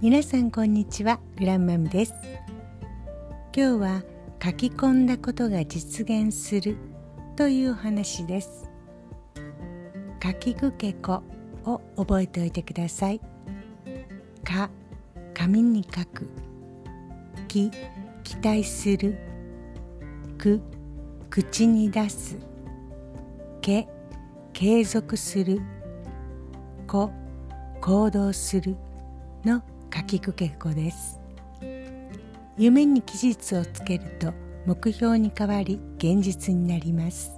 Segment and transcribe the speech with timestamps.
[0.00, 2.14] 皆さんこんにちはグランマムです。
[3.52, 4.02] 今日は
[4.40, 6.76] 書き込んだことが実現する
[7.34, 8.70] という話です。
[10.22, 11.24] 書きぐけこ
[11.64, 13.20] を覚えておいてください。
[14.44, 14.70] か
[15.34, 16.28] 紙に書く。
[17.48, 17.68] き
[18.22, 19.18] 期待する。
[20.38, 20.60] く
[21.28, 22.38] 口に出す。
[23.60, 23.88] け
[24.52, 25.60] 継続する。
[26.86, 27.10] こ
[27.80, 28.76] 行動する。
[29.44, 29.60] の
[29.94, 31.20] 書きくけこです。
[32.56, 34.32] 夢に期日をつけると
[34.66, 37.32] 目標に変わり現実になります。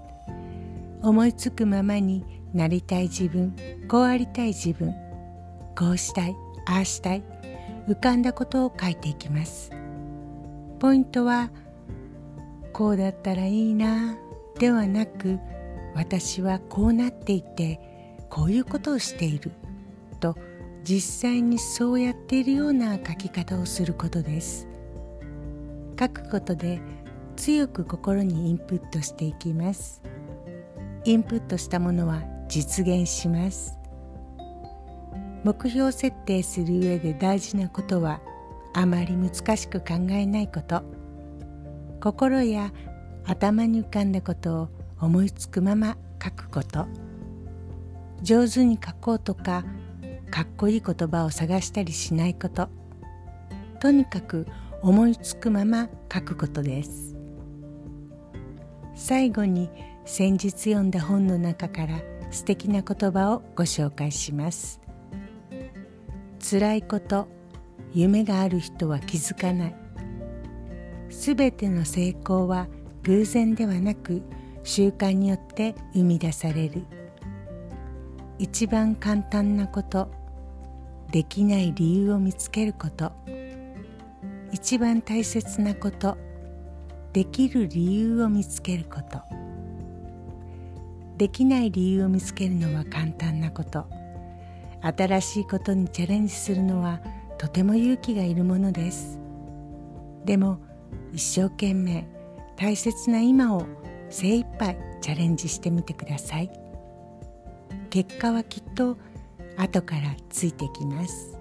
[1.03, 3.55] 思いつくままになりたい自分
[3.89, 4.95] こうありたい自分
[5.77, 6.37] こうしたい
[6.67, 7.23] ああしたい
[7.89, 9.71] 浮かんだことを書いていきます。
[10.79, 11.51] ポイントは
[12.73, 14.17] こうだったらいいな
[14.59, 15.39] ではなく
[15.95, 17.81] 私はこうなっていて
[18.31, 19.53] こういうことをしている
[20.21, 20.37] と
[20.83, 24.67] 実際にそうやっているような書き方をすることです。
[25.99, 26.81] 書くことで
[27.37, 30.03] 強く心にインプットしていきます。
[31.05, 33.79] インプットしたものは実現します。
[35.45, 38.21] 目標設定する上で大事なことは
[38.75, 40.83] あまり難しく考えないこと。
[42.01, 42.73] 心や
[43.25, 44.69] 頭に浮かんだことを
[45.01, 46.87] 思いつくまま書くこと。
[48.23, 49.65] 上手に書こうとか
[50.31, 52.69] かっこいい言葉を探したりしないこと。
[53.81, 54.47] とにかく
[54.83, 57.17] 思いつくまま書くことです。
[58.95, 59.71] 最後に
[60.05, 64.81] 先日読んだ本の中から素敵な言葉をご紹介します。
[66.39, 67.29] 辛いこと
[67.93, 69.77] 夢がある人は気づかない。
[71.11, 72.69] すべての成功は
[73.03, 74.23] 偶然ではなく
[74.63, 76.85] 習慣によって生み出される。
[78.39, 80.11] 一番簡単なこと
[81.11, 83.11] できない理由を見つけること。
[84.53, 86.17] 一番大切なこと。
[87.13, 89.21] できる理由を見つけること。
[91.17, 93.87] できない理由を見つけるのは簡単なこと。
[94.83, 97.01] 新しいことにチャレンジするのは
[97.39, 99.19] とても勇気がいるものです。
[100.25, 100.61] でも
[101.13, 102.07] 一生懸命
[102.57, 103.67] 大切な今を
[104.11, 106.51] 精一杯チャレンジしてみてください。
[107.91, 108.97] 結果はきっと
[109.57, 111.39] 後からついてきます。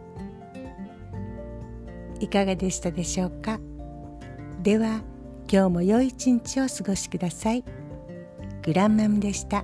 [2.20, 3.60] いかがでしたでしょうか？
[4.62, 5.02] では
[5.52, 7.64] 今日も良い一日をお過ごしください。
[8.62, 9.64] グランマムでした。